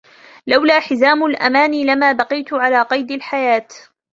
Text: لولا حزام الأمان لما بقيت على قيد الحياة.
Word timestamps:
لولا 0.47 0.79
حزام 0.79 1.25
الأمان 1.25 1.85
لما 1.85 2.11
بقيت 2.11 2.53
على 2.53 2.81
قيد 2.81 3.11
الحياة. 3.11 3.67